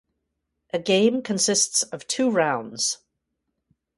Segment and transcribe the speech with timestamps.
[0.73, 2.97] A game consists of two rounds.